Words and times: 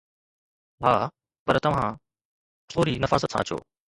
ها، 0.83 0.93
پر 1.47 1.55
توهان 1.65 1.93
ٿوري 2.71 2.93
نفاست 3.03 3.25
سان 3.33 3.41
اچو 3.41 3.57